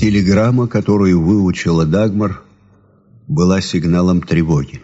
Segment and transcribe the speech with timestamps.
[0.00, 2.42] Телеграмма, которую выучила Дагмар,
[3.28, 4.80] была сигналом тревоги,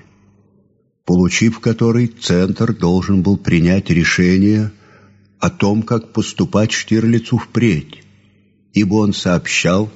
[1.06, 4.72] получив который Центр должен был принять решение
[5.38, 8.04] о том, как поступать Штирлицу впредь,
[8.74, 9.90] ибо он сообщал,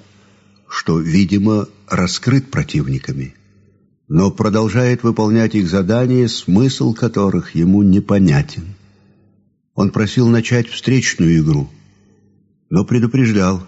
[0.66, 3.34] что, видимо, раскрыт противниками,
[4.08, 8.74] но продолжает выполнять их задания, смысл которых ему непонятен.
[9.74, 11.68] Он просил начать встречную игру,
[12.70, 13.62] но предупреждал,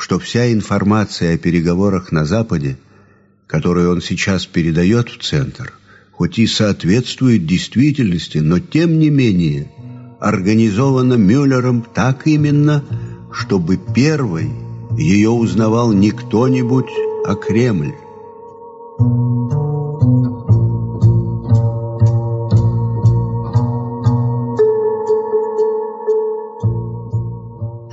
[0.00, 2.78] что вся информация о переговорах на Западе,
[3.46, 5.74] которую он сейчас передает в Центр,
[6.10, 9.70] хоть и соответствует действительности, но тем не менее
[10.18, 12.82] организована Мюллером так именно,
[13.30, 14.50] чтобы первой
[14.96, 16.90] ее узнавал не кто-нибудь,
[17.26, 17.92] а Кремль.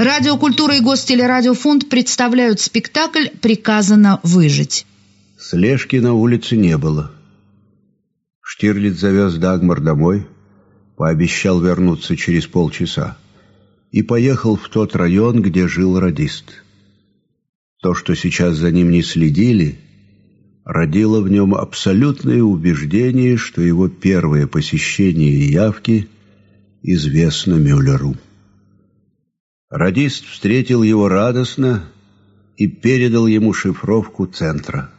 [0.07, 4.86] Радиокультура и Гостелерадиофонд представляют спектакль «Приказано выжить».
[5.38, 7.11] Слежки на улице не было.
[8.41, 10.25] Штирлиц завез Дагмар домой,
[10.95, 13.17] пообещал вернуться через полчаса
[13.91, 16.63] и поехал в тот район, где жил радист.
[17.81, 19.78] То, что сейчас за ним не следили,
[20.63, 26.08] родило в нем абсолютное убеждение, что его первое посещение явки
[26.81, 28.16] известно Мюллеру.
[29.69, 31.83] Радист встретил его радостно
[32.55, 34.91] и передал ему шифровку центра.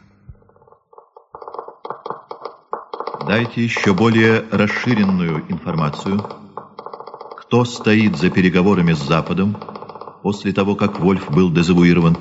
[3.25, 6.23] Дайте еще более расширенную информацию.
[7.39, 9.57] Кто стоит за переговорами с Западом
[10.21, 12.15] после того, как Вольф был дезавуирован?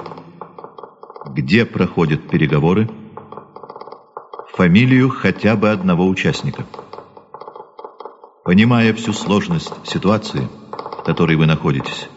[1.35, 2.89] Где проходят переговоры?
[4.55, 6.65] Фамилию хотя бы одного участника.
[8.43, 12.09] Понимая всю сложность ситуации, в которой вы находитесь,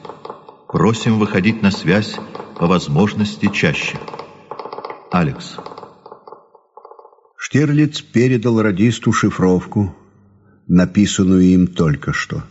[0.81, 2.19] Просим выходить на связь
[2.57, 3.99] по возможности чаще.
[5.11, 5.57] Алекс.
[7.37, 9.95] Штирлиц передал радисту шифровку,
[10.67, 12.41] написанную им только что.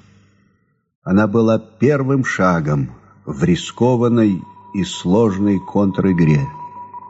[1.02, 2.92] Она была первым шагом
[3.26, 4.40] в рискованной
[4.74, 6.46] и сложной контр-игре.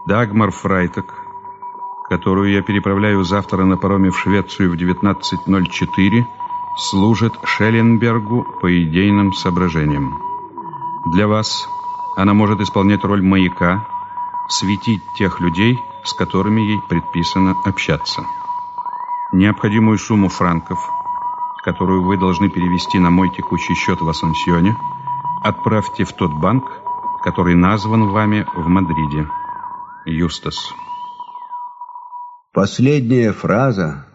[0.08, 1.04] Дагмар Фрайтек,
[2.08, 6.24] которую я переправляю завтра на пароме в Швецию в 19.04,
[6.78, 10.29] служит Шелленбергу по идейным соображениям.
[11.06, 11.66] Для вас
[12.16, 13.86] она может исполнять роль маяка,
[14.48, 18.22] светить тех людей, с которыми ей предписано общаться.
[19.32, 20.78] Необходимую сумму франков,
[21.64, 24.76] которую вы должны перевести на мой текущий счет в Ассансионе,
[25.42, 26.64] отправьте в тот банк,
[27.22, 29.26] который назван вами в Мадриде.
[30.04, 30.74] Юстас.
[32.52, 34.06] Последняя фраза,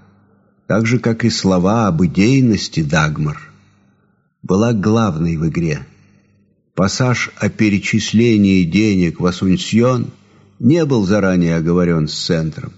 [0.68, 3.38] так же, как и слова об идейности Дагмар,
[4.44, 5.88] была главной в игре–
[6.75, 10.12] Пассаж о перечислении денег в Асунсьон
[10.59, 12.74] не был заранее оговорен с центром,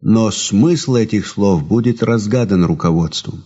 [0.00, 3.42] но смысл этих слов будет разгадан руководством.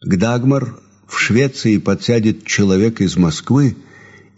[0.00, 3.76] К Дагмар в Швеции подсядет человек из Москвы,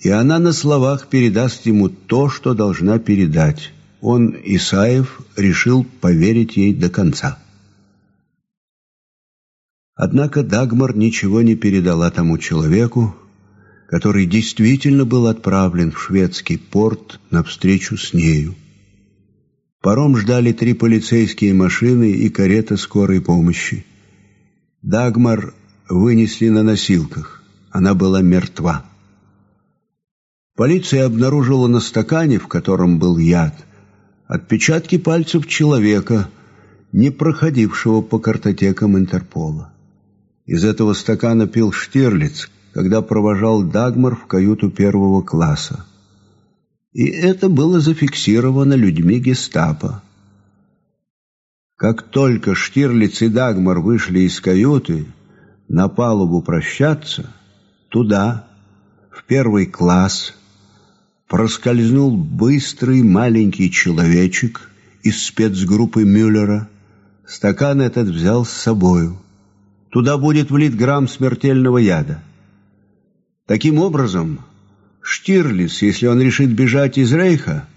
[0.00, 3.70] и она на словах передаст ему то, что должна передать.
[4.00, 7.38] Он, Исаев, решил поверить ей до конца.
[9.94, 13.14] Однако Дагмар ничего не передала тому человеку,
[13.94, 18.56] который действительно был отправлен в шведский порт на встречу с нею.
[19.80, 23.86] Паром ждали три полицейские машины и карета скорой помощи.
[24.82, 25.54] Дагмар
[25.88, 27.44] вынесли на носилках.
[27.70, 28.84] Она была мертва.
[30.56, 33.54] Полиция обнаружила на стакане, в котором был яд,
[34.26, 36.28] отпечатки пальцев человека,
[36.90, 39.72] не проходившего по картотекам Интерпола.
[40.46, 45.86] Из этого стакана пил Штирлиц, когда провожал Дагмар в каюту первого класса.
[46.92, 50.02] И это было зафиксировано людьми гестапо.
[51.76, 55.06] Как только Штирлиц и Дагмар вышли из каюты
[55.68, 57.30] на палубу прощаться,
[57.90, 58.48] туда,
[59.08, 60.34] в первый класс,
[61.28, 64.68] проскользнул быстрый маленький человечек
[65.04, 66.68] из спецгруппы Мюллера.
[67.24, 69.16] Стакан этот взял с собою.
[69.90, 72.20] Туда будет влит грамм смертельного яда.
[73.46, 74.40] Таким образом,
[75.02, 77.68] Штирлиц, если он решит бежать из Рейха,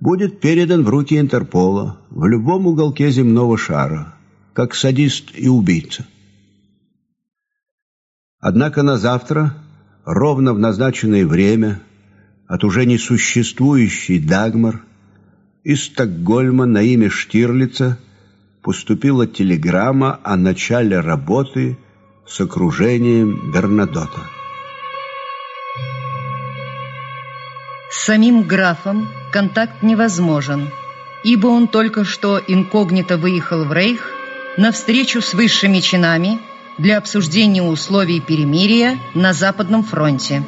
[0.00, 4.14] будет передан в руки Интерпола в любом уголке земного шара,
[4.54, 6.06] как садист и убийца.
[8.40, 9.54] Однако на завтра,
[10.06, 11.82] ровно в назначенное время,
[12.48, 14.82] от уже несуществующей Дагмар
[15.62, 17.98] из Стокгольма на имя Штирлица
[18.62, 21.76] поступила телеграмма о начале работы
[22.26, 24.41] с окружением Бернадота.
[27.92, 30.70] С самим графом контакт невозможен,
[31.24, 34.10] ибо он только что инкогнито выехал в Рейх
[34.56, 36.40] на встречу с высшими чинами
[36.78, 40.42] для обсуждения условий перемирия на Западном фронте.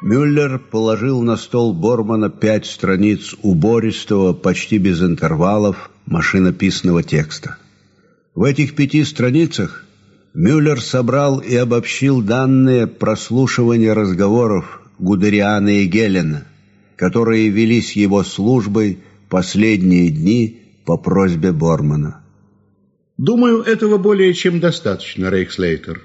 [0.00, 7.58] Мюллер положил на стол Бормана пять страниц убористого, почти без интервалов, машинописного текста.
[8.38, 9.84] В этих пяти страницах
[10.32, 16.46] Мюллер собрал и обобщил данные прослушивания разговоров Гудериана и Гелена,
[16.94, 22.24] которые велись его службой последние дни по просьбе Бормана.
[23.16, 26.00] Думаю, этого более чем достаточно, Рейхслейтер.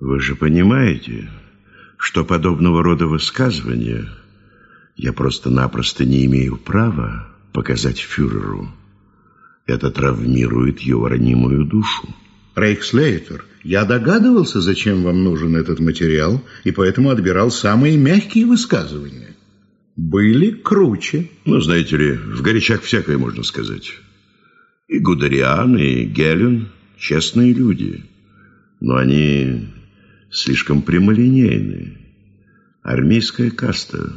[0.00, 1.30] Вы же понимаете,
[1.96, 4.06] что подобного рода высказывания
[4.96, 8.68] я просто-напросто не имею права показать фюреру.
[9.66, 12.08] Это травмирует его ранимую душу.
[12.56, 19.36] Рейхслейтер, я догадывался, зачем вам нужен этот материал, и поэтому отбирал самые мягкие высказывания.
[19.96, 21.30] Были круче.
[21.44, 23.92] Ну, знаете ли, в горячах всякое можно сказать.
[24.88, 28.04] И Гудериан, и Гелен– честные люди.
[28.80, 29.68] Но они
[30.30, 31.98] слишком прямолинейны.
[32.82, 34.12] Армейская каста.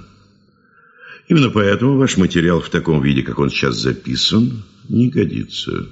[1.28, 5.90] Именно поэтому ваш материал в таком виде, как он сейчас записан, не годится.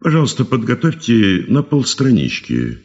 [0.00, 2.78] Пожалуйста, подготовьте на полстранички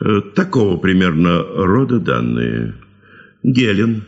[0.00, 2.76] э, такого примерно рода данные.
[3.42, 4.04] Гелен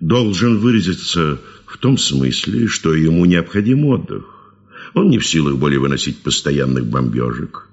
[0.00, 4.54] должен выразиться в том смысле, что ему необходим отдых.
[4.94, 7.70] Он не в силах более выносить постоянных бомбежек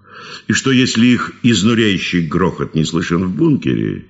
[0.47, 4.05] и что если их изнуряющий грохот не слышен в бункере,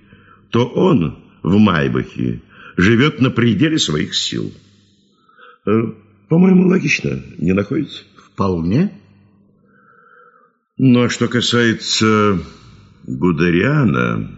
[0.50, 2.42] то он в Майбахе
[2.78, 4.54] живет на пределе своих сил.
[5.66, 5.72] Э,
[6.30, 8.04] по-моему, логично, не находится?
[8.16, 8.94] Вполне.
[10.78, 12.40] Ну, а что касается
[13.04, 14.32] Гудериана,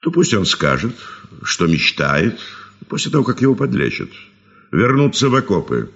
[0.00, 0.94] то пусть он скажет,
[1.42, 2.40] что мечтает,
[2.88, 4.08] после того, как его подлечат,
[4.72, 5.90] вернуться в окопы.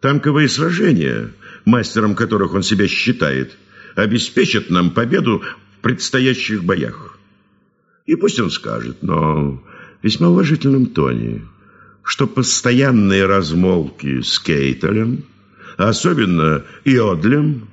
[0.00, 1.30] Танковые сражения
[1.64, 3.56] мастером которых он себя считает,
[3.94, 5.42] обеспечат нам победу
[5.78, 7.18] в предстоящих боях.
[8.06, 9.62] И пусть он скажет, но
[10.02, 11.42] весьма уважительном тоне,
[12.02, 15.24] что постоянные размолвки с Кейтелем,
[15.76, 17.68] особенно Иодлем,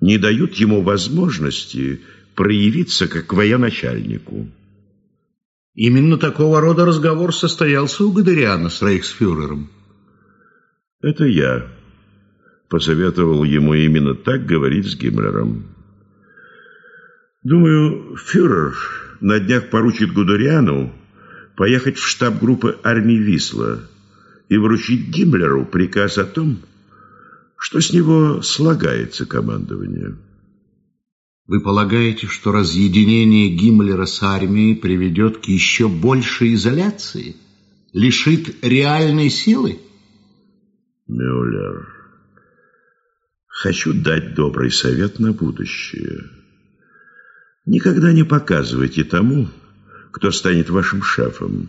[0.00, 2.02] не дают ему возможности
[2.34, 4.48] проявиться как военачальнику.
[5.74, 9.70] Именно такого рода разговор состоялся у Гадериана с рейхсфюрером.
[11.00, 11.66] Это я
[12.68, 15.66] посоветовал ему именно так говорить с Гиммлером.
[17.42, 18.76] Думаю, фюрер
[19.20, 20.92] на днях поручит Гудериану
[21.58, 23.80] поехать в штаб группы армии Висла
[24.48, 26.60] и вручить Гиммлеру приказ о том,
[27.58, 30.16] что с него слагается командование.
[31.48, 37.34] Вы полагаете, что разъединение Гиммлера с армией приведет к еще большей изоляции?
[37.92, 39.80] Лишит реальной силы?
[41.08, 41.88] Мюллер...
[43.48, 46.22] Хочу дать добрый совет на будущее.
[47.66, 49.48] Никогда не показывайте тому,
[50.10, 51.68] кто станет вашим шефом,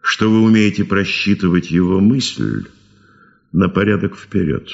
[0.00, 2.66] что вы умеете просчитывать его мысль
[3.52, 4.68] на порядок вперед.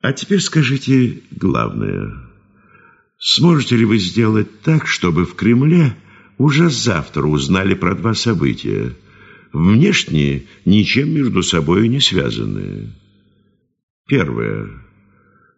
[0.00, 2.14] А теперь скажите главное.
[3.18, 5.96] Сможете ли вы сделать так, чтобы в Кремле
[6.36, 8.92] уже завтра узнали про два события,
[9.52, 12.92] внешне ничем между собой не связанные?
[14.06, 14.70] Первое.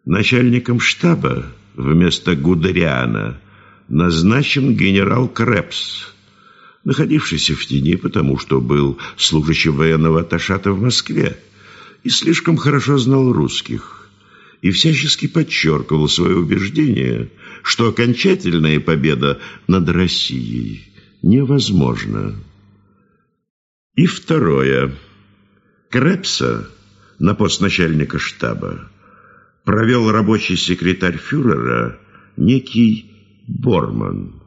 [0.05, 3.41] Начальником штаба вместо Гудериана
[3.89, 6.13] назначен генерал Крепс,
[6.83, 11.37] находившийся в тени, потому что был служащим военного аташата в Москве
[12.03, 14.09] и слишком хорошо знал русских,
[14.61, 17.29] и всячески подчеркивал свое убеждение,
[17.63, 20.87] что окончательная победа над Россией
[21.21, 22.35] невозможна.
[23.95, 24.95] И второе.
[25.89, 26.69] Крепса
[27.19, 28.89] на пост начальника штаба
[29.63, 31.99] провел рабочий секретарь фюрера
[32.35, 33.16] некий
[33.47, 34.41] Борман,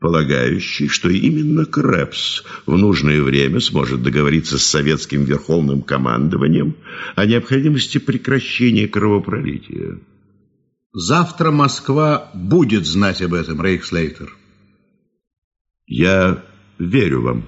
[0.00, 6.76] полагающий, что именно Крепс в нужное время сможет договориться с советским верховным командованием
[7.14, 10.00] о необходимости прекращения кровопролития.
[10.94, 14.36] Завтра Москва будет знать об этом, Рейхслейтер.
[15.86, 16.44] Я
[16.78, 17.44] верю вам.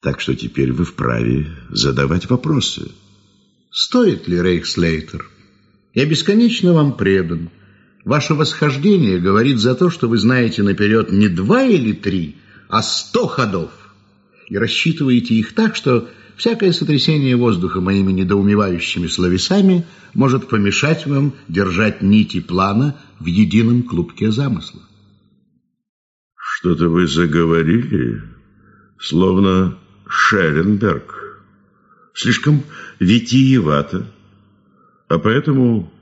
[0.00, 2.92] Так что теперь вы вправе задавать вопросы.
[3.70, 5.28] Стоит ли Рейхслейтер?
[5.94, 7.50] Я бесконечно вам предан.
[8.04, 12.36] Ваше восхождение говорит за то, что вы знаете наперед не два или три,
[12.68, 13.70] а сто ходов.
[14.48, 22.00] И рассчитываете их так, что всякое сотрясение воздуха моими недоумевающими словесами может помешать вам держать
[22.00, 24.82] нити плана в едином клубке замысла.
[26.34, 28.22] Что-то вы заговорили,
[28.98, 29.78] словно
[30.08, 31.14] Шелленберг.
[32.14, 32.64] Слишком
[32.98, 34.10] витиевато,
[35.08, 35.92] а поэтому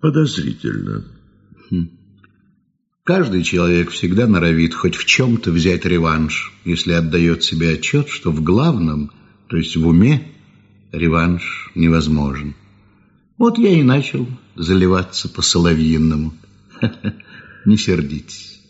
[0.00, 1.04] подозрительно.
[3.04, 8.42] Каждый человек всегда норовит хоть в чем-то взять реванш, если отдает себе отчет, что в
[8.42, 9.10] главном,
[9.48, 10.32] то есть в уме,
[10.92, 12.54] реванш невозможен.
[13.36, 16.34] Вот я и начал заливаться по-соловьиному.
[17.64, 18.60] Не сердитесь.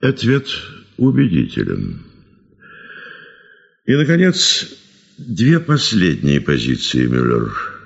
[0.00, 0.46] Ответ
[0.96, 2.04] убедителен.
[3.86, 4.66] И, наконец,
[5.18, 7.77] две последние позиции, Мюллер.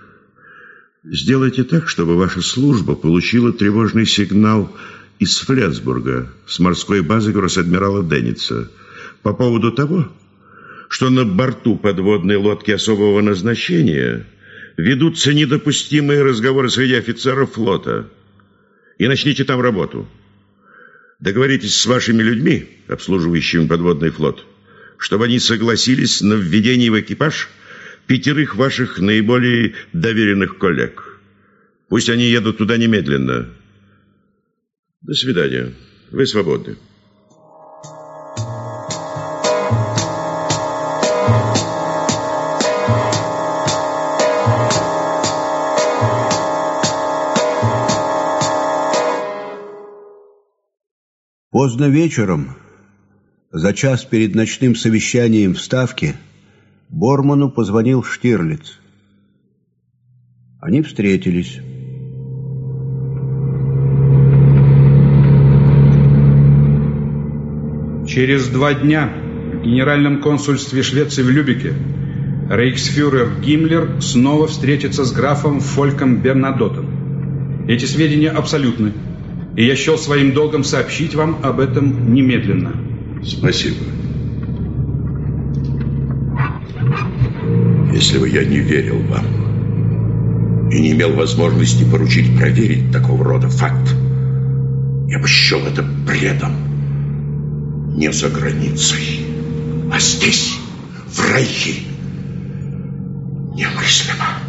[1.04, 4.73] Сделайте так, чтобы ваша служба получила тревожный сигнал
[5.18, 8.71] из Флетсбурга, с морской базы гросс-адмирала Денница,
[9.23, 10.09] по поводу того,
[10.88, 14.26] что на борту подводной лодки особого назначения
[14.76, 18.09] ведутся недопустимые разговоры среди офицеров флота.
[18.99, 20.09] И начните там работу.
[21.18, 24.47] Договоритесь с вашими людьми, обслуживающими подводный флот,
[24.99, 27.49] чтобы они согласились на введение в экипаж
[28.06, 31.21] пятерых ваших наиболее доверенных коллег.
[31.88, 33.49] Пусть они едут туда немедленно.
[35.02, 35.73] До свидания.
[36.11, 36.76] Вы свободны.
[51.50, 52.56] Поздно вечером,
[53.50, 56.16] за час перед ночным совещанием в Ставке,
[56.92, 58.78] Борману позвонил Штирлиц.
[60.61, 61.58] Они встретились.
[68.06, 69.11] Через два дня
[69.54, 71.75] в Генеральном консульстве Швеции в Любике
[72.49, 77.66] рейхсфюрер Гиммлер снова встретится с графом Фольком Бернадотом.
[77.68, 78.92] Эти сведения абсолютны
[79.56, 82.75] и я счел своим долгом сообщить вам об этом немедленно.
[83.25, 84.01] Спасибо.
[88.02, 93.94] Если бы я не верил вам и не имел возможности поручить проверить такого рода факт,
[95.06, 96.50] я бы счел это бредом.
[97.97, 99.25] Не за границей,
[99.92, 100.59] а здесь,
[101.06, 101.82] в Рейхе.
[103.54, 104.40] Немыслимо.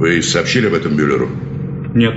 [0.00, 1.28] Вы сообщили об этом Мюллеру?
[1.94, 2.16] Нет.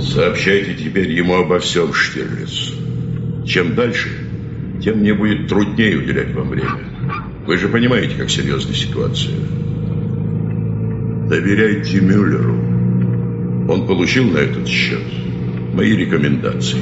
[0.00, 2.72] Сообщайте теперь ему обо всем, Штирлиц.
[3.46, 4.08] Чем дальше,
[4.82, 6.93] тем мне будет труднее уделять вам время.
[7.46, 9.36] Вы же понимаете, как серьезна ситуация.
[11.28, 12.54] Доверяйте Мюллеру.
[13.70, 15.02] Он получил на этот счет
[15.74, 16.78] мои рекомендации.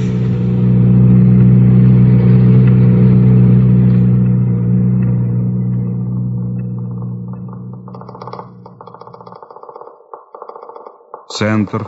[11.27, 11.87] Центр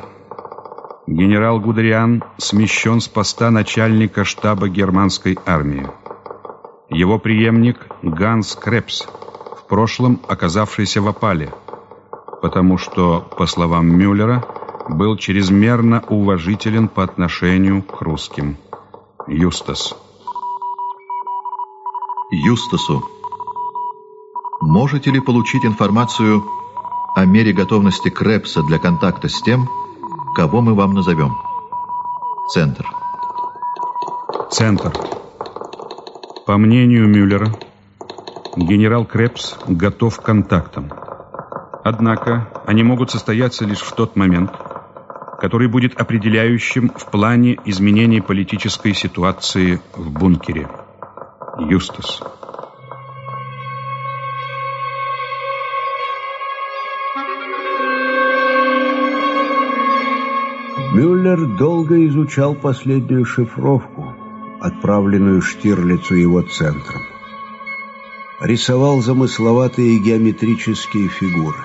[1.07, 5.87] генерал Гудериан смещен с поста начальника штаба германской армии.
[6.95, 9.05] Его преемник Ганс Крепс,
[9.57, 11.53] в прошлом оказавшийся в опале,
[12.41, 14.45] потому что, по словам Мюллера,
[14.87, 18.55] был чрезмерно уважителен по отношению к русским.
[19.27, 19.93] Юстас.
[22.31, 23.03] Юстасу.
[24.61, 26.45] Можете ли получить информацию
[27.13, 29.67] о мере готовности Крепса для контакта с тем,
[30.35, 31.33] Кого мы вам назовем?
[32.49, 32.85] Центр.
[34.51, 34.91] Центр.
[36.45, 37.47] По мнению Мюллера,
[38.55, 40.91] генерал Крепс готов к контактам.
[41.83, 44.51] Однако они могут состояться лишь в тот момент,
[45.39, 50.69] который будет определяющим в плане изменения политической ситуации в бункере.
[51.57, 52.21] Юстас.
[60.93, 64.24] Мюллер долго изучал последнюю шифровку,
[64.59, 67.01] отправленную Штирлицу его центром.
[68.39, 71.59] Рисовал замысловатые геометрические фигуры.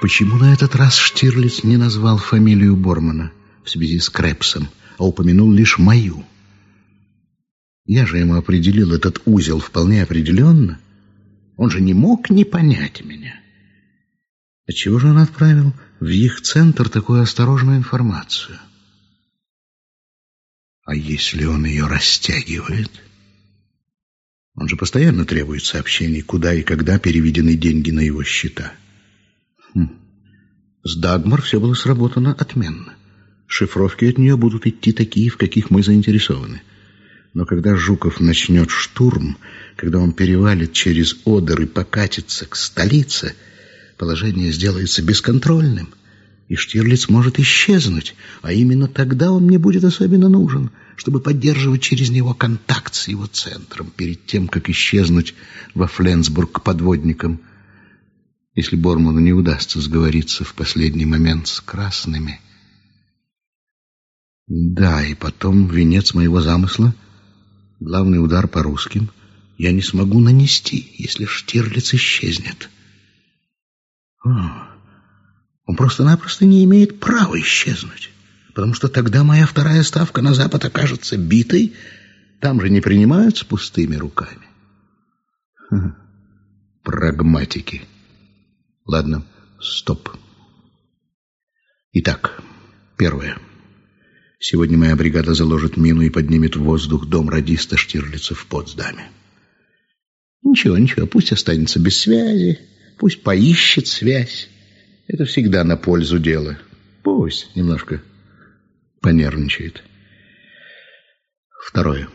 [0.00, 3.30] Почему на этот раз Штирлиц не назвал фамилию Бормана
[3.64, 4.68] в связи с Крепсом,
[4.98, 6.24] а упомянул лишь мою?
[7.84, 10.80] Я же ему определил этот узел вполне определенно.
[11.56, 13.34] Он же не мог не понять меня.
[14.68, 18.58] Отчего же он отправил в их центр такую осторожную информацию?
[20.84, 22.90] А если он ее растягивает?
[24.54, 28.72] Он же постоянно требует сообщений, куда и когда переведены деньги на его счета.
[29.74, 29.90] Хм.
[30.82, 32.94] С Дагмар все было сработано отменно.
[33.46, 36.62] Шифровки от нее будут идти такие, в каких мы заинтересованы.
[37.32, 39.38] Но когда Жуков начнет штурм,
[39.76, 43.34] когда он перевалит через Одер и покатится к столице,
[43.96, 45.94] положение сделается бесконтрольным,
[46.48, 52.10] и Штирлиц может исчезнуть, а именно тогда он мне будет особенно нужен, чтобы поддерживать через
[52.10, 55.34] него контакт с его центром перед тем, как исчезнуть
[55.74, 57.40] во Фленсбург к подводникам,
[58.54, 62.40] если Борману не удастся сговориться в последний момент с красными.
[64.46, 66.94] Да, и потом венец моего замысла,
[67.80, 69.10] главный удар по русским,
[69.56, 72.68] я не смогу нанести, если Штирлиц исчезнет.
[74.24, 74.71] А,
[75.72, 78.10] он просто-напросто не имеет права исчезнуть,
[78.54, 81.72] потому что тогда моя вторая ставка на Запад окажется битой,
[82.40, 84.46] там же не принимаются пустыми руками.
[85.54, 85.96] Ха,
[86.82, 87.80] прагматики.
[88.84, 89.24] Ладно,
[89.62, 90.10] стоп.
[91.94, 92.42] Итак,
[92.98, 93.38] первое.
[94.38, 99.10] Сегодня моя бригада заложит мину и поднимет в воздух дом радиста Штирлица в Потсдаме.
[100.42, 102.58] Ничего, ничего, пусть останется без связи,
[102.98, 104.50] пусть поищет связь.
[105.06, 106.58] Это всегда на пользу дела.
[107.02, 108.02] Пусть немножко
[109.00, 109.82] понервничает.
[111.66, 112.08] Второе.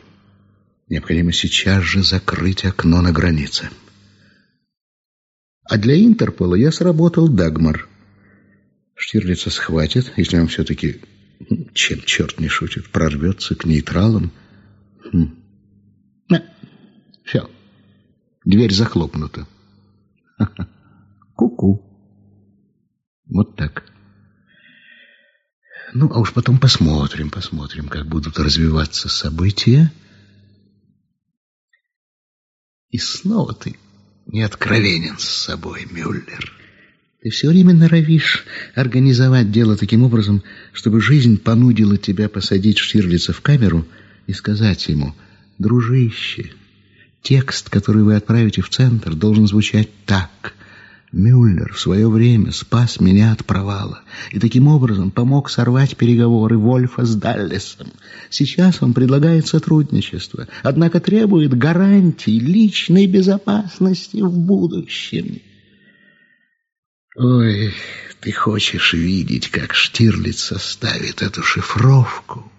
[0.87, 3.69] Необходимо сейчас же закрыть окно на границе.
[5.69, 7.89] А для Интерпола я сработал Дагмар.
[8.95, 11.01] Штирлица схватит, если он все-таки,
[11.73, 14.31] чем черт не шутит, прорвется к нейтралам.
[15.11, 15.35] Хм.
[16.31, 16.41] А,
[17.25, 17.49] все.
[18.45, 19.45] Дверь захлопнута.
[21.35, 21.86] Ку-ку.
[23.29, 23.83] Вот так.
[25.93, 29.91] Ну, а уж потом посмотрим, посмотрим, как будут развиваться события.
[32.89, 33.77] И снова ты
[34.25, 36.53] не откровенен с собой, Мюллер.
[37.21, 40.43] Ты все время норовишь организовать дело таким образом,
[40.73, 43.87] чтобы жизнь понудила тебя посадить Штирлица в камеру
[44.27, 45.15] и сказать ему,
[45.57, 46.51] «Дружище,
[47.21, 50.56] текст, который вы отправите в центр, должен звучать так».
[51.13, 57.05] Мюллер в свое время спас меня от провала и таким образом помог сорвать переговоры Вольфа
[57.05, 57.87] с Даллесом.
[58.29, 65.41] Сейчас он предлагает сотрудничество, однако требует гарантий личной безопасности в будущем.
[67.15, 67.73] Ой,
[68.19, 72.51] ты хочешь видеть, как Штирлиц составит эту шифровку?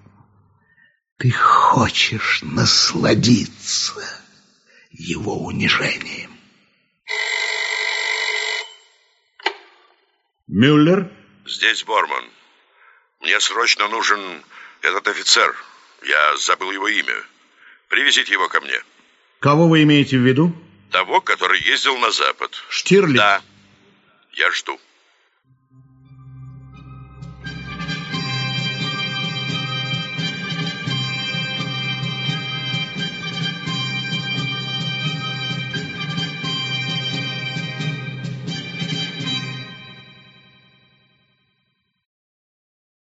[1.18, 4.00] Ты хочешь насладиться
[4.90, 6.30] его унижением?
[10.48, 11.11] Мюллер?
[11.46, 12.24] Здесь Борман.
[13.20, 14.42] Мне срочно нужен
[14.80, 15.54] этот офицер.
[16.02, 17.14] Я забыл его имя.
[17.88, 18.80] Привезите его ко мне.
[19.40, 20.54] Кого вы имеете в виду?
[20.90, 22.50] Того, который ездил на запад.
[22.70, 23.16] Штирлиц?
[23.16, 23.42] Да.
[24.32, 24.80] Я жду.